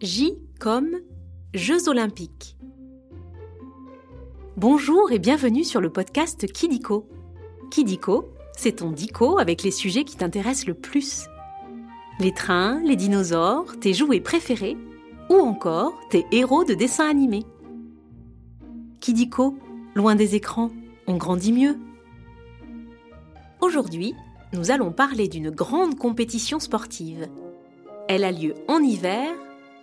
J 0.00 0.38
comme 0.60 1.00
Jeux 1.54 1.88
olympiques. 1.88 2.56
Bonjour 4.56 5.10
et 5.10 5.18
bienvenue 5.18 5.64
sur 5.64 5.80
le 5.80 5.90
podcast 5.90 6.46
Kidiko. 6.52 7.08
Kidiko, 7.72 8.28
c'est 8.56 8.76
ton 8.76 8.92
dico 8.92 9.38
avec 9.38 9.64
les 9.64 9.72
sujets 9.72 10.04
qui 10.04 10.16
t'intéressent 10.16 10.68
le 10.68 10.74
plus. 10.74 11.26
Les 12.20 12.32
trains, 12.32 12.80
les 12.84 12.94
dinosaures, 12.94 13.76
tes 13.80 13.92
jouets 13.92 14.20
préférés 14.20 14.76
ou 15.30 15.34
encore 15.34 15.98
tes 16.10 16.24
héros 16.30 16.62
de 16.62 16.74
dessins 16.74 17.10
animés. 17.10 17.44
Kidiko, 19.00 19.58
loin 19.96 20.14
des 20.14 20.36
écrans, 20.36 20.70
on 21.08 21.16
grandit 21.16 21.52
mieux. 21.52 21.76
Aujourd'hui, 23.60 24.14
nous 24.52 24.70
allons 24.70 24.92
parler 24.92 25.26
d'une 25.26 25.50
grande 25.50 25.98
compétition 25.98 26.60
sportive. 26.60 27.26
Elle 28.08 28.22
a 28.22 28.30
lieu 28.30 28.54
en 28.68 28.78
hiver 28.78 29.34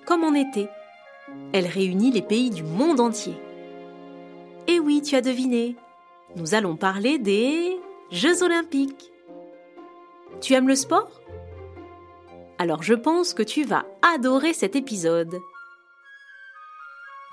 comme 0.06 0.24
en 0.24 0.34
été. 0.34 0.70
Elle 1.54 1.68
réunit 1.68 2.12
les 2.12 2.22
pays 2.22 2.50
du 2.50 2.64
monde 2.64 3.00
entier. 3.00 3.36
Et 4.68 4.80
oui, 4.80 5.02
tu 5.02 5.16
as 5.16 5.22
deviné, 5.22 5.76
nous 6.36 6.54
allons 6.54 6.76
parler 6.76 7.18
des 7.18 7.80
Jeux 8.12 8.44
olympiques. 8.44 9.12
Tu 10.42 10.54
aimes 10.54 10.68
le 10.68 10.76
sport? 10.76 11.22
Alors 12.58 12.84
je 12.84 12.94
pense 12.94 13.34
que 13.34 13.44
tu 13.44 13.64
vas 13.64 13.86
adorer 14.02 14.54
cet 14.54 14.76
épisode. 14.76 15.40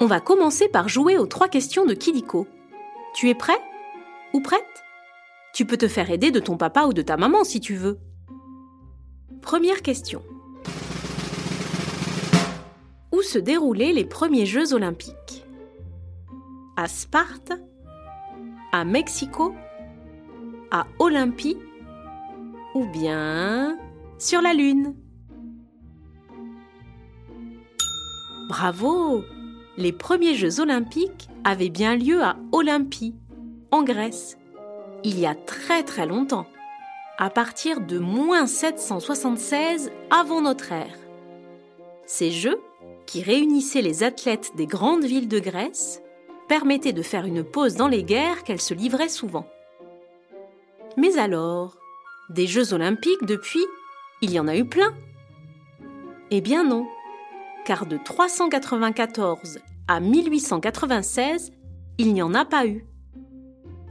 On 0.01 0.07
va 0.07 0.21
commencer 0.21 0.69
par 0.69 0.89
jouer 0.89 1.19
aux 1.19 1.27
trois 1.27 1.49
questions 1.49 1.85
de 1.85 1.95
Kidiko. 1.95 2.47
Tu 3.15 3.29
es 3.29 3.35
prêt? 3.35 3.61
Ou 4.33 4.41
prête? 4.41 4.85
Tu 5.55 5.67
peux 5.67 5.77
te 5.77 5.89
faire 5.89 6.11
aider 6.11 6.31
de 6.31 6.41
ton 6.41 6.57
papa 6.57 6.85
ou 6.85 6.93
de 6.93 7.03
ta 7.03 7.17
maman 7.17 7.45
si 7.45 7.61
tu 7.61 7.75
veux. 7.75 7.99
Première 9.43 9.83
question. 9.83 10.23
Se 13.23 13.39
déroulaient 13.39 13.93
les 13.93 14.05
premiers 14.05 14.47
Jeux 14.47 14.75
olympiques. 14.75 15.45
À 16.77 16.89
Sparte 16.89 17.53
À 18.73 18.85
Mexico 18.85 19.55
À 20.71 20.87
Olympie 20.99 21.57
Ou 22.75 22.85
bien 22.87 23.79
sur 24.19 24.43
la 24.43 24.55
Lune. 24.55 24.95
Bravo! 28.49 29.23
Les 29.77 29.93
premiers 29.93 30.35
Jeux 30.35 30.61
olympiques 30.61 31.29
avaient 31.45 31.71
bien 31.71 31.97
lieu 31.97 32.23
à 32.23 32.37
Olympie, 32.53 33.15
en 33.71 33.83
Grèce, 33.83 34.37
il 35.05 35.19
y 35.19 35.27
a 35.27 35.35
très 35.35 35.83
très 35.83 36.07
longtemps, 36.07 36.47
à 37.19 37.31
partir 37.31 37.81
de 37.81 37.99
moins 37.99 38.47
776 38.47 39.91
avant 40.11 40.43
notre 40.43 40.73
ère. 40.73 40.99
Ces 42.07 42.31
Jeux 42.31 42.61
qui 43.07 43.23
réunissait 43.23 43.83
les 43.83 44.03
athlètes 44.03 44.53
des 44.57 44.67
grandes 44.67 45.05
villes 45.05 45.29
de 45.29 45.39
Grèce, 45.39 46.03
permettait 46.49 46.93
de 46.93 47.03
faire 47.03 47.25
une 47.25 47.45
pause 47.45 47.75
dans 47.75 47.89
les 47.89 48.05
guerres 48.05 48.45
qu'elles 48.45 48.61
se 48.61 48.75
livraient 48.75 49.09
souvent. 49.09 49.47
Mais 50.97 51.19
alors, 51.19 51.79
des 52.31 52.47
Jeux 52.47 52.75
olympiques 52.75 53.25
depuis, 53.25 53.65
il 54.21 54.31
y 54.31 54.39
en 54.39 54.49
a 54.49 54.57
eu 54.57 54.65
plein 54.65 54.95
Eh 56.31 56.41
bien 56.41 56.65
non, 56.65 56.87
car 57.65 57.87
de 57.87 57.97
394 57.97 59.59
à 59.89 60.01
1896, 60.01 61.53
il 61.99 62.13
n'y 62.13 62.23
en 62.23 62.35
a 62.35 62.45
pas 62.45 62.67
eu. 62.67 62.85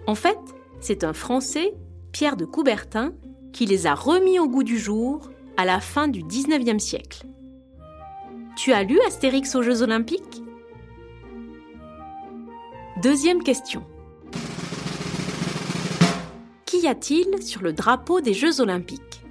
En 0.07 0.15
fait, 0.15 0.39
c'est 0.79 1.03
un 1.03 1.13
Français, 1.13 1.73
Pierre 2.11 2.37
de 2.37 2.45
Coubertin, 2.45 3.13
qui 3.53 3.65
les 3.65 3.87
a 3.87 3.93
remis 3.93 4.39
au 4.39 4.47
goût 4.47 4.63
du 4.63 4.77
jour 4.77 5.29
à 5.57 5.65
la 5.65 5.79
fin 5.79 6.07
du 6.07 6.23
XIXe 6.23 6.83
siècle. 6.83 7.25
Tu 8.55 8.73
as 8.73 8.83
lu 8.83 8.99
Astérix 9.07 9.55
aux 9.55 9.61
Jeux 9.61 9.81
olympiques? 9.81 10.43
Deuxième 13.01 13.41
question. 13.41 13.83
Qu'y 16.65 16.87
a-t-il 16.87 17.41
sur 17.41 17.61
le 17.61 17.73
drapeau 17.73 18.21
des 18.21 18.33
Jeux 18.33 18.61
olympiques? 18.61 19.23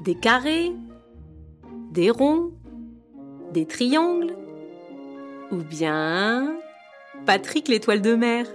Des 0.00 0.14
carrés? 0.14 0.72
Des 1.90 2.10
ronds? 2.10 2.52
Des 3.52 3.66
triangles? 3.66 4.34
Ou 5.52 5.56
bien 5.56 6.56
Patrick 7.26 7.68
l'étoile 7.68 8.00
de 8.00 8.14
mer? 8.14 8.46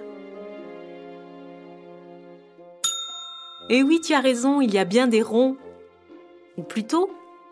Eh 3.69 3.83
oui, 3.83 4.01
tu 4.01 4.13
as 4.13 4.19
raison, 4.19 4.61
il 4.61 4.73
y 4.73 4.77
a 4.77 4.85
bien 4.85 5.07
des 5.07 5.21
ronds. 5.21 5.57
Ou 6.57 6.63
plutôt 6.63 7.09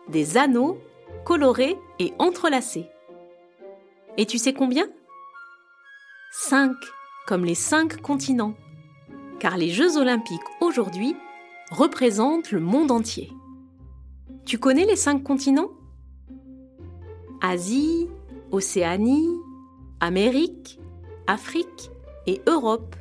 des 0.08 0.36
anneaux 0.36 0.78
colorés 1.26 1.76
et 1.98 2.14
entrelacés. 2.20 2.86
Et 4.16 4.26
tu 4.26 4.38
sais 4.38 4.54
combien? 4.54 4.86
Cinq, 6.32 6.76
comme 7.26 7.44
les 7.44 7.56
cinq 7.56 8.00
continents. 8.00 8.54
Car 9.40 9.56
les 9.56 9.70
Jeux 9.70 9.96
olympiques 9.98 10.48
aujourd'hui 10.60 11.16
représentent 11.72 12.52
le 12.52 12.60
monde 12.60 12.92
entier. 12.92 13.32
Tu 14.44 14.58
connais 14.58 14.84
les 14.84 14.94
cinq 14.94 15.24
continents? 15.24 15.70
Asie, 17.42 18.06
Océanie, 18.52 19.28
Amérique, 19.98 20.78
Afrique 21.26 21.90
et 22.28 22.40
Europe. 22.46 22.94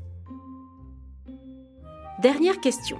Dernière 2.23 2.59
question. 2.59 2.97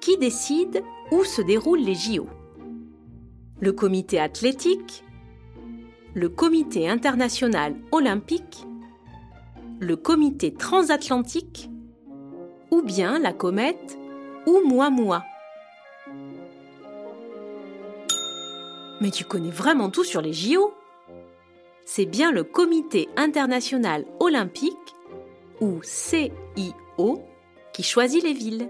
Qui 0.00 0.16
décide 0.18 0.84
où 1.10 1.24
se 1.24 1.42
déroulent 1.42 1.80
les 1.80 1.96
JO 1.96 2.28
le 3.64 3.72
comité 3.72 4.20
athlétique, 4.20 5.04
le 6.12 6.28
comité 6.28 6.86
international 6.86 7.74
olympique, 7.92 8.66
le 9.80 9.96
comité 9.96 10.52
transatlantique 10.52 11.70
ou 12.70 12.82
bien 12.82 13.18
la 13.18 13.32
comète 13.32 13.96
Oumuamua. 14.46 15.24
Mais 19.00 19.10
tu 19.10 19.24
connais 19.24 19.50
vraiment 19.50 19.88
tout 19.88 20.04
sur 20.04 20.20
les 20.20 20.34
JO 20.34 20.74
C'est 21.86 22.04
bien 22.04 22.32
le 22.32 22.44
comité 22.44 23.08
international 23.16 24.04
olympique 24.20 24.94
ou 25.62 25.80
CIO 25.82 27.22
qui 27.72 27.82
choisit 27.82 28.22
les 28.22 28.34
villes. 28.34 28.68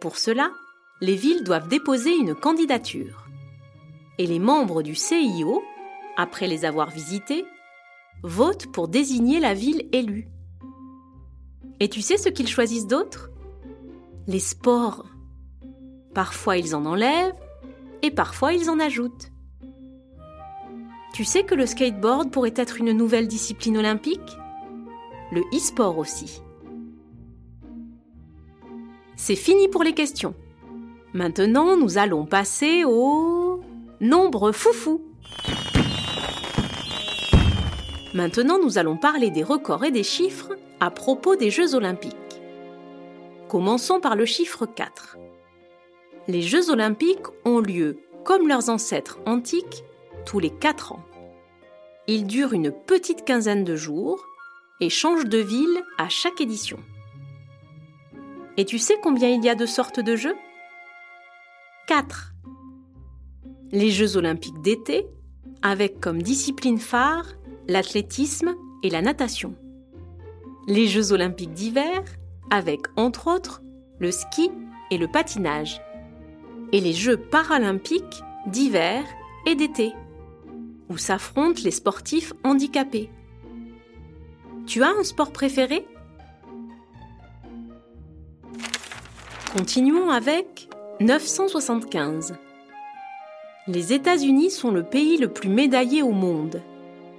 Pour 0.00 0.18
cela, 0.18 0.52
les 1.00 1.16
villes 1.16 1.42
doivent 1.42 1.66
déposer 1.66 2.14
une 2.14 2.36
candidature 2.36 3.26
et 4.18 4.26
les 4.26 4.38
membres 4.38 4.82
du 4.82 4.94
CIO, 4.94 5.62
après 6.16 6.46
les 6.46 6.64
avoir 6.64 6.90
visités, 6.90 7.44
votent 8.22 8.70
pour 8.70 8.88
désigner 8.88 9.40
la 9.40 9.54
ville 9.54 9.88
élue. 9.92 10.28
Et 11.80 11.88
tu 11.88 12.00
sais 12.00 12.16
ce 12.16 12.28
qu'ils 12.28 12.48
choisissent 12.48 12.86
d'autre 12.86 13.30
Les 14.26 14.38
sports. 14.38 15.06
Parfois 16.14 16.56
ils 16.56 16.76
en 16.76 16.84
enlèvent 16.86 17.34
et 18.02 18.10
parfois 18.10 18.52
ils 18.52 18.70
en 18.70 18.78
ajoutent. 18.78 19.32
Tu 21.12 21.24
sais 21.24 21.42
que 21.42 21.54
le 21.54 21.66
skateboard 21.66 22.30
pourrait 22.30 22.54
être 22.56 22.78
une 22.78 22.92
nouvelle 22.92 23.28
discipline 23.28 23.78
olympique? 23.78 24.38
Le 25.30 25.42
e-sport 25.54 25.98
aussi. 25.98 26.42
C'est 29.16 29.36
fini 29.36 29.68
pour 29.68 29.82
les 29.82 29.92
questions. 29.92 30.34
Maintenant, 31.12 31.76
nous 31.76 31.98
allons 31.98 32.24
passer 32.24 32.84
au 32.84 33.41
Nombre 34.02 34.50
foufou. 34.50 35.00
Maintenant, 38.14 38.58
nous 38.60 38.76
allons 38.76 38.96
parler 38.96 39.30
des 39.30 39.44
records 39.44 39.84
et 39.84 39.92
des 39.92 40.02
chiffres 40.02 40.56
à 40.80 40.90
propos 40.90 41.36
des 41.36 41.52
Jeux 41.52 41.76
olympiques. 41.76 42.16
Commençons 43.48 44.00
par 44.00 44.16
le 44.16 44.24
chiffre 44.24 44.66
4. 44.66 45.18
Les 46.26 46.42
Jeux 46.42 46.70
olympiques 46.70 47.28
ont 47.44 47.60
lieu, 47.60 48.00
comme 48.24 48.48
leurs 48.48 48.70
ancêtres 48.70 49.20
antiques, 49.24 49.84
tous 50.26 50.40
les 50.40 50.50
4 50.50 50.94
ans. 50.94 51.04
Ils 52.08 52.26
durent 52.26 52.54
une 52.54 52.72
petite 52.72 53.24
quinzaine 53.24 53.62
de 53.62 53.76
jours 53.76 54.26
et 54.80 54.90
changent 54.90 55.28
de 55.28 55.38
ville 55.38 55.80
à 55.96 56.08
chaque 56.08 56.40
édition. 56.40 56.80
Et 58.56 58.64
tu 58.64 58.80
sais 58.80 58.96
combien 59.00 59.28
il 59.28 59.44
y 59.44 59.48
a 59.48 59.54
de 59.54 59.64
sortes 59.64 60.00
de 60.00 60.16
jeux? 60.16 60.34
4 61.86 62.31
les 63.72 63.90
Jeux 63.90 64.16
olympiques 64.16 64.60
d'été, 64.60 65.06
avec 65.62 65.98
comme 65.98 66.22
discipline 66.22 66.78
phare 66.78 67.26
l'athlétisme 67.68 68.54
et 68.82 68.90
la 68.90 69.00
natation. 69.00 69.54
Les 70.68 70.86
Jeux 70.86 71.12
olympiques 71.12 71.54
d'hiver, 71.54 72.02
avec 72.50 72.82
entre 72.96 73.28
autres 73.28 73.62
le 73.98 74.10
ski 74.10 74.50
et 74.90 74.98
le 74.98 75.08
patinage. 75.08 75.80
Et 76.72 76.80
les 76.80 76.92
Jeux 76.92 77.16
paralympiques 77.16 78.22
d'hiver 78.46 79.04
et 79.46 79.54
d'été, 79.54 79.92
où 80.90 80.98
s'affrontent 80.98 81.62
les 81.64 81.70
sportifs 81.70 82.34
handicapés. 82.44 83.10
Tu 84.66 84.82
as 84.82 84.90
un 84.90 85.02
sport 85.02 85.32
préféré? 85.32 85.86
Continuons 89.56 90.10
avec 90.10 90.68
975. 91.00 92.34
Les 93.68 93.92
États-Unis 93.92 94.50
sont 94.50 94.72
le 94.72 94.82
pays 94.82 95.18
le 95.18 95.28
plus 95.28 95.48
médaillé 95.48 96.02
au 96.02 96.10
monde, 96.10 96.60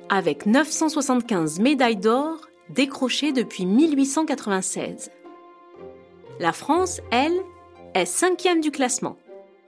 avec 0.10 0.46
975 0.46 1.60
médailles 1.62 1.96
d'or 1.96 2.42
décrochées 2.70 3.32
depuis 3.32 3.66
1896. 3.66 5.10
La 6.42 6.52
France, 6.52 7.00
elle, 7.12 7.40
est 7.94 8.06
cinquième 8.06 8.60
du 8.60 8.72
classement, 8.72 9.16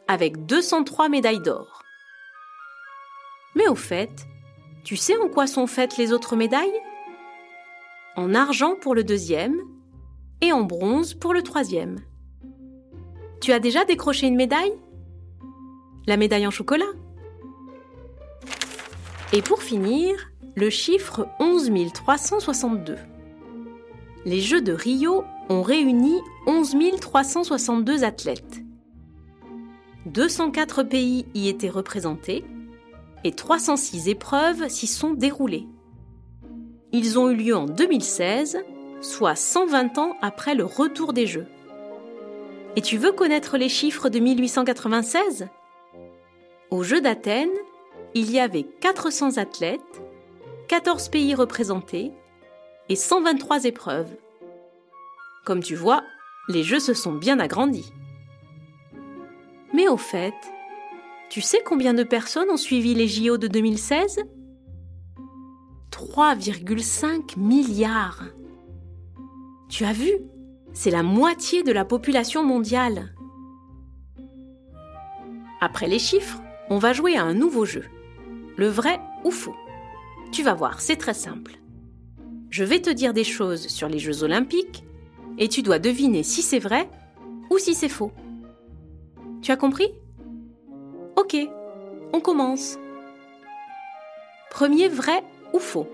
avec 0.10 0.46
203 0.46 1.08
médailles 1.08 1.42
d'or. 1.42 1.84
Mais 3.56 3.70
au 3.70 3.76
fait, 3.76 4.28
tu 4.84 4.98
sais 4.98 5.16
en 5.16 5.30
quoi 5.30 5.48
sont 5.48 5.68
faites 5.68 5.96
les 5.96 6.12
autres 6.12 6.36
médailles? 6.36 6.82
En 8.18 8.34
argent 8.34 8.76
pour 8.76 8.96
le 8.96 9.06
deuxième 9.06 9.62
et 10.42 10.52
en 10.52 10.64
bronze 10.64 11.14
pour 11.14 11.34
le 11.34 11.42
troisième. 11.42 12.00
Tu 13.40 13.54
as 13.54 13.60
déjà 13.60 13.86
décroché 13.86 14.28
une 14.28 14.36
médaille? 14.36 14.74
La 16.08 16.18
médaille 16.18 16.48
en 16.48 16.52
chocolat. 16.52 16.86
Et 19.34 19.42
pour 19.42 19.64
finir, 19.64 20.32
le 20.56 20.70
chiffre 20.70 21.28
11 21.40 21.72
362. 21.94 22.98
Les 24.26 24.40
Jeux 24.40 24.62
de 24.62 24.72
Rio 24.72 25.24
ont 25.50 25.62
réuni 25.62 26.16
11 26.48 26.76
362 27.00 28.04
athlètes. 28.04 28.62
204 30.06 30.84
pays 30.84 31.26
y 31.34 31.50
étaient 31.50 31.70
représentés 31.70 32.46
et 33.24 33.32
306 33.32 34.08
épreuves 34.08 34.70
s'y 34.70 34.88
sont 34.88 35.14
déroulées. 35.14 35.68
Ils 36.92 37.18
ont 37.18 37.30
eu 37.30 37.36
lieu 37.36 37.56
en 37.56 37.66
2016, 37.66 38.64
soit 39.02 39.36
120 39.36 39.98
ans 39.98 40.16
après 40.22 40.56
le 40.56 40.64
retour 40.64 41.12
des 41.12 41.26
Jeux. 41.26 41.48
Et 42.76 42.82
tu 42.82 42.98
veux 42.98 43.12
connaître 43.12 43.58
les 43.58 43.70
chiffres 43.70 44.10
de 44.10 44.20
1896 44.20 45.48
aux 46.72 46.84
Jeux 46.84 47.02
d'Athènes, 47.02 47.50
il 48.14 48.32
y 48.32 48.40
avait 48.40 48.64
400 48.64 49.38
athlètes, 49.38 50.02
14 50.68 51.10
pays 51.10 51.36
représentés 51.36 52.12
et 52.90 52.96
123 52.96 53.66
épreuves. 53.66 54.16
Comme 55.46 55.62
tu 55.62 55.76
vois, 55.76 56.04
les 56.48 56.64
Jeux 56.64 56.80
se 56.80 56.94
sont 56.94 57.14
bien 57.14 57.40
agrandis. 57.40 57.92
Mais 59.74 59.88
au 59.88 59.98
fait, 59.98 60.34
tu 61.30 61.42
sais 61.42 61.62
combien 61.66 61.94
de 61.94 62.04
personnes 62.04 62.50
ont 62.50 62.58
suivi 62.58 62.94
les 62.94 63.08
JO 63.08 63.38
de 63.38 63.48
2016 63.48 64.24
3,5 65.92 67.40
milliards. 67.40 68.24
Tu 69.70 69.86
as 69.86 69.94
vu? 69.94 70.12
C'est 70.74 70.92
la 70.92 71.04
moitié 71.04 71.64
de 71.64 71.72
la 71.72 71.86
population 71.86 72.44
mondiale. 72.44 73.14
Après 75.62 75.88
les 75.88 76.00
chiffres, 76.00 76.42
on 76.70 76.78
va 76.78 76.94
jouer 76.94 77.16
à 77.16 77.24
un 77.24 77.34
nouveau 77.34 77.66
jeu. 77.66 77.84
Le 78.58 78.68
vrai 78.68 79.00
ou 79.24 79.32
faux. 79.32 79.56
Tu 80.32 80.44
vas 80.44 80.54
voir, 80.54 80.82
c'est 80.82 80.96
très 80.96 81.14
simple. 81.14 81.60
Je 82.50 82.64
vais 82.64 82.82
te 82.82 82.90
dire 82.90 83.14
des 83.14 83.24
choses 83.24 83.68
sur 83.68 83.90
les 83.90 84.00
Jeux 84.00 84.24
olympiques 84.24 84.84
et 85.38 85.50
tu 85.50 85.62
dois 85.62 85.80
deviner 85.80 86.24
si 86.24 86.42
c'est 86.42 86.60
vrai 86.60 86.90
ou 87.50 87.58
si 87.58 87.76
c'est 87.76 87.90
faux. 87.90 88.12
Tu 89.42 89.52
as 89.52 89.58
compris? 89.58 89.92
Ok, 91.18 91.36
on 92.14 92.20
commence. 92.20 92.78
Premier 94.50 94.88
vrai 94.88 95.24
ou 95.54 95.60
faux. 95.60 95.88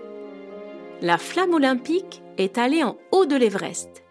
La 1.00 1.18
flamme 1.18 1.54
olympique 1.54 2.22
est 2.38 2.58
allée 2.58 2.84
en 2.84 2.96
haut 3.10 3.26
de 3.26 3.34
l'Everest. 3.34 4.04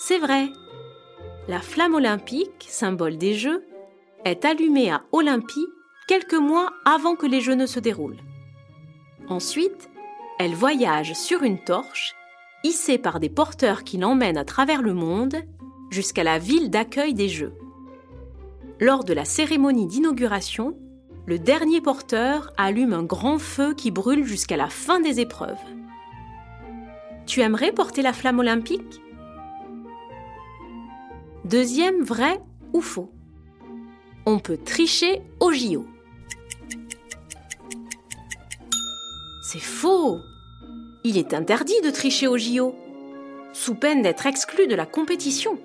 C'est 0.00 0.18
vrai, 0.18 0.48
la 1.48 1.60
flamme 1.60 1.94
olympique, 1.94 2.66
symbole 2.68 3.18
des 3.18 3.34
Jeux, 3.34 3.64
est 4.24 4.44
allumée 4.44 4.90
à 4.90 5.02
Olympie 5.12 5.66
quelques 6.08 6.34
mois 6.34 6.72
avant 6.84 7.14
que 7.14 7.26
les 7.26 7.40
Jeux 7.40 7.54
ne 7.54 7.66
se 7.66 7.78
déroulent. 7.78 8.20
Ensuite, 9.28 9.90
elle 10.38 10.54
voyage 10.54 11.14
sur 11.14 11.42
une 11.42 11.62
torche, 11.62 12.14
hissée 12.64 12.98
par 12.98 13.20
des 13.20 13.28
porteurs 13.28 13.84
qui 13.84 13.96
l'emmènent 13.96 14.36
à 14.36 14.44
travers 14.44 14.82
le 14.82 14.94
monde 14.94 15.36
jusqu'à 15.90 16.24
la 16.24 16.38
ville 16.38 16.70
d'accueil 16.70 17.14
des 17.14 17.28
Jeux. 17.28 17.54
Lors 18.80 19.04
de 19.04 19.14
la 19.14 19.24
cérémonie 19.24 19.86
d'inauguration, 19.86 20.76
le 21.26 21.38
dernier 21.38 21.80
porteur 21.80 22.52
allume 22.56 22.92
un 22.92 23.02
grand 23.02 23.38
feu 23.38 23.74
qui 23.74 23.90
brûle 23.90 24.24
jusqu'à 24.24 24.56
la 24.56 24.68
fin 24.68 25.00
des 25.00 25.20
épreuves. 25.20 25.56
Tu 27.26 27.40
aimerais 27.40 27.72
porter 27.72 28.02
la 28.02 28.12
flamme 28.12 28.38
olympique? 28.38 29.00
Deuxième 31.46 32.02
vrai 32.02 32.40
ou 32.72 32.80
faux. 32.80 33.08
On 34.26 34.40
peut 34.40 34.56
tricher 34.56 35.22
au 35.38 35.52
JO. 35.52 35.86
C'est 39.44 39.60
faux. 39.60 40.18
Il 41.04 41.16
est 41.16 41.34
interdit 41.34 41.80
de 41.84 41.90
tricher 41.90 42.26
au 42.26 42.36
JO, 42.36 42.74
sous 43.52 43.76
peine 43.76 44.02
d'être 44.02 44.26
exclu 44.26 44.66
de 44.66 44.74
la 44.74 44.86
compétition. 44.86 45.56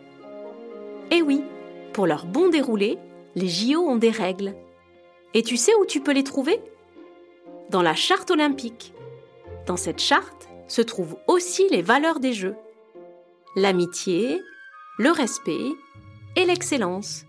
Eh 1.09 1.23
oui, 1.23 1.41
pour 1.93 2.05
leur 2.05 2.27
bon 2.27 2.49
déroulé, 2.49 2.99
les 3.33 3.47
JO 3.47 3.79
ont 3.79 3.97
des 3.97 4.11
règles. 4.11 4.53
Et 5.33 5.41
tu 5.41 5.57
sais 5.57 5.73
où 5.81 5.85
tu 5.87 5.99
peux 5.99 6.13
les 6.13 6.23
trouver? 6.23 6.61
Dans 7.71 7.81
la 7.81 7.95
charte 7.95 8.29
olympique. 8.29 8.93
Dans 9.65 9.77
cette 9.77 9.99
charte 9.99 10.47
se 10.67 10.83
trouvent 10.83 11.17
aussi 11.27 11.67
les 11.69 11.81
valeurs 11.81 12.19
des 12.19 12.33
Jeux. 12.33 12.55
L'amitié, 13.55 14.43
le 14.97 15.09
respect 15.11 15.71
et 16.35 16.45
l'excellence. 16.45 17.25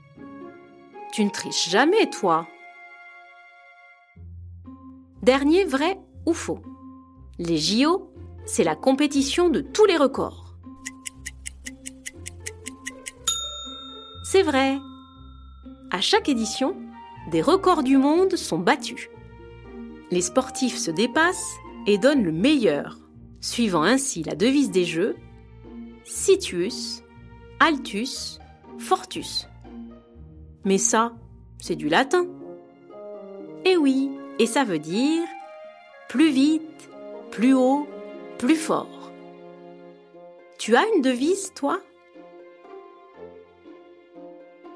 Tu 1.13 1.25
ne 1.25 1.31
triches 1.31 1.69
jamais, 1.71 2.11
toi. 2.11 2.47
Dernier 5.23 5.65
vrai 5.65 5.99
ou 6.27 6.33
faux. 6.33 6.61
Les 7.39 7.59
JO, 7.59 8.13
c'est 8.45 8.65
la 8.65 8.75
compétition 8.75 9.49
de 9.49 9.61
tous 9.61 9.85
les 9.85 9.97
records. 9.97 10.57
C'est 14.25 14.43
vrai. 14.43 14.79
À 15.91 16.01
chaque 16.01 16.29
édition, 16.29 16.75
des 17.31 17.43
records 17.43 17.83
du 17.83 17.97
monde 17.97 18.37
sont 18.37 18.59
battus. 18.59 19.09
Les 20.11 20.23
sportifs 20.23 20.79
se 20.79 20.91
dépassent 20.91 21.57
et 21.87 21.99
donnent 21.99 22.25
le 22.25 22.33
meilleur, 22.33 22.99
suivant 23.41 23.83
ainsi 23.83 24.23
la 24.23 24.35
devise 24.35 24.71
des 24.71 24.85
Jeux 24.85 25.17
Citius, 26.05 27.03
Altus, 27.65 28.41
Fortus. 28.77 29.47
Mais 30.65 30.79
ça, 30.79 31.13
c'est 31.61 31.77
du 31.77 31.89
latin. 31.89 32.27
Eh 33.65 33.77
oui, 33.77 34.11
et 34.41 34.47
ça 34.47 34.65
veut 34.65 34.81
dire 34.81 35.23
plus 36.09 36.31
vite, 36.31 36.91
plus 37.31 37.55
haut, 37.55 37.87
plus 38.37 38.57
fort. 38.57 39.13
Tu 40.59 40.75
as 40.75 40.83
une 40.97 41.03
devise, 41.03 41.55
toi? 41.55 41.79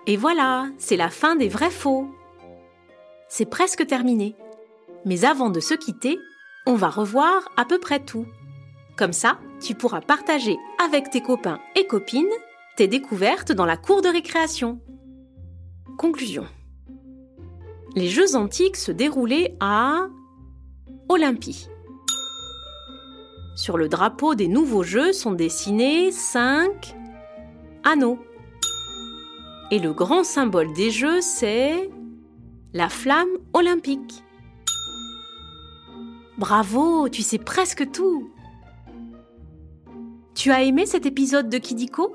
Et 0.06 0.16
voilà, 0.16 0.68
c'est 0.78 0.96
la 0.96 1.10
fin 1.10 1.34
des 1.34 1.48
vrais 1.48 1.72
faux. 1.72 2.06
C'est 3.28 3.50
presque 3.50 3.84
terminé. 3.88 4.36
Mais 5.04 5.24
avant 5.24 5.50
de 5.50 5.58
se 5.58 5.74
quitter, 5.74 6.20
on 6.66 6.76
va 6.76 6.88
revoir 6.88 7.48
à 7.56 7.64
peu 7.64 7.80
près 7.80 7.98
tout. 7.98 8.26
Comme 8.96 9.12
ça, 9.12 9.40
tu 9.60 9.74
pourras 9.74 10.02
partager 10.02 10.56
avec 10.84 11.10
tes 11.10 11.20
copains 11.20 11.58
et 11.74 11.88
copines 11.88 12.30
tes 12.76 12.88
découvertes 12.88 13.52
dans 13.52 13.64
la 13.64 13.78
cour 13.78 14.02
de 14.02 14.08
récréation. 14.08 14.80
Conclusion. 15.96 16.46
Les 17.94 18.08
Jeux 18.08 18.36
antiques 18.36 18.76
se 18.76 18.92
déroulaient 18.92 19.56
à 19.60 20.08
Olympie. 21.08 21.68
Sur 23.56 23.78
le 23.78 23.88
drapeau 23.88 24.34
des 24.34 24.48
nouveaux 24.48 24.82
Jeux 24.82 25.14
sont 25.14 25.32
dessinés 25.32 26.12
cinq 26.12 26.94
anneaux. 27.82 28.18
Et 29.70 29.78
le 29.78 29.94
grand 29.94 30.22
symbole 30.22 30.74
des 30.74 30.90
Jeux, 30.90 31.22
c'est 31.22 31.90
la 32.74 32.90
flamme 32.90 33.38
olympique. 33.54 34.22
Bravo, 36.36 37.08
tu 37.08 37.22
sais 37.22 37.38
presque 37.38 37.90
tout. 37.90 38.30
Tu 40.34 40.50
as 40.50 40.62
aimé 40.62 40.84
cet 40.84 41.06
épisode 41.06 41.48
de 41.48 41.56
Kidiko 41.56 42.14